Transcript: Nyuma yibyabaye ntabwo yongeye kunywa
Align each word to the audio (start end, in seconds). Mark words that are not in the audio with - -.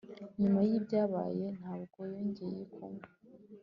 Nyuma 0.39 0.59
yibyabaye 0.67 1.45
ntabwo 1.59 1.99
yongeye 2.13 2.61
kunywa 2.73 3.09